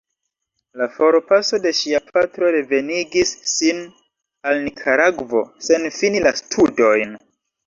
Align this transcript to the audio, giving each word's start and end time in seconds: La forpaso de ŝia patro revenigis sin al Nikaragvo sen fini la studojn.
La 0.81 0.85
forpaso 0.93 1.59
de 1.65 1.73
ŝia 1.79 1.99
patro 2.15 2.49
revenigis 2.55 3.35
sin 3.51 3.83
al 4.53 4.63
Nikaragvo 4.65 5.45
sen 5.69 5.87
fini 6.01 6.25
la 6.31 6.35
studojn. 6.43 7.17